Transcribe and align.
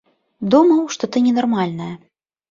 Думаў, 0.53 0.79
што 0.95 1.09
ты 1.15 1.21
ненармальная. 1.25 1.91